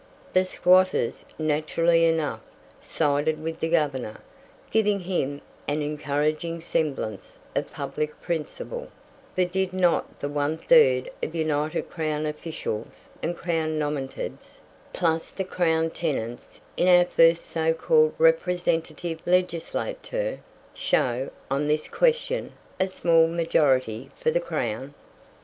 The 0.33 0.45
squatters, 0.45 1.25
naturally 1.37 2.05
enough, 2.07 2.43
sided 2.81 3.39
with 3.39 3.59
the 3.59 3.67
Governor, 3.69 4.19
giving 4.71 5.01
him 5.01 5.41
an 5.67 5.83
encouraging 5.83 6.59
semblance 6.59 7.37
of 7.55 7.71
public 7.71 8.19
principle; 8.19 8.87
for 9.35 9.45
did 9.45 9.73
not 9.73 10.19
the 10.19 10.27
one 10.27 10.57
third 10.57 11.11
of 11.21 11.35
united 11.35 11.91
Crown 11.91 12.25
Officials 12.25 13.09
and 13.21 13.37
Crown 13.37 13.77
Nominateds, 13.77 14.59
plus 14.91 15.29
the 15.29 15.43
Crown 15.45 15.91
Tenants, 15.91 16.61
in 16.75 16.87
our 16.87 17.05
first 17.05 17.45
so 17.45 17.71
called 17.71 18.15
representative 18.17 19.19
Legislature, 19.27 20.39
show, 20.73 21.29
on 21.51 21.67
this 21.67 21.87
question, 21.87 22.53
a 22.79 22.87
small 22.87 23.27
majority 23.27 24.09
for 24.15 24.31
"the 24.31 24.39
Crown?" 24.39 24.95